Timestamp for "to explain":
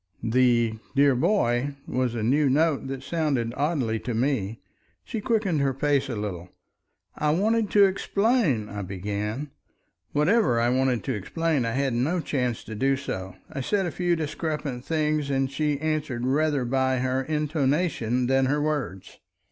7.69-8.67, 11.03-11.65